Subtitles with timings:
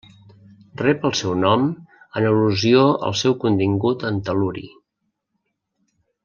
[0.81, 1.67] Rep el seu nom
[2.21, 4.65] en al·lusió al seu contingut en tel·luri.